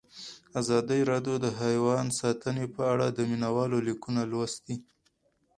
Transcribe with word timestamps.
ازادي 0.59 0.99
راډیو 1.11 1.35
د 1.41 1.47
حیوان 1.61 2.05
ساتنه 2.19 2.63
په 2.75 2.81
اړه 2.91 3.05
د 3.11 3.19
مینه 3.29 3.49
والو 3.55 3.77
لیکونه 3.87 4.21
لوستي. 4.31 4.75